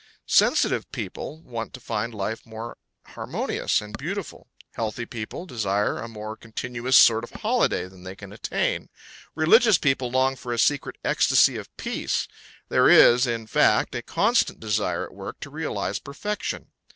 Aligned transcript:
Sensitive 0.25 0.91
people 0.91 1.43
want 1.43 1.75
to 1.75 1.79
find 1.79 2.11
life 2.11 2.43
more 2.43 2.79
harmonious 3.05 3.81
and 3.81 3.95
beautiful, 3.95 4.47
healthy 4.71 5.05
people 5.05 5.45
desire 5.45 5.99
a 5.99 6.07
more 6.07 6.35
continuous 6.35 6.97
sort 6.97 7.23
of 7.23 7.29
holiday 7.41 7.87
than 7.87 8.01
they 8.03 8.15
can 8.15 8.33
attain, 8.33 8.89
religious 9.35 9.77
people 9.77 10.09
long 10.09 10.35
for 10.35 10.51
a 10.53 10.57
secret 10.57 10.95
ecstasy 11.05 11.55
of 11.55 11.69
peace; 11.77 12.27
there 12.67 12.89
is, 12.89 13.27
in 13.27 13.45
fact, 13.45 13.93
a 13.93 14.01
constant 14.01 14.59
desire 14.59 15.03
at 15.05 15.13
work 15.13 15.39
to 15.39 15.51
realise 15.51 15.99
perfection. 15.99 16.71